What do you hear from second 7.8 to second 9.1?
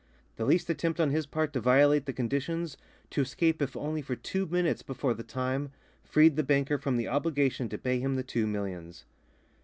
him the two millions.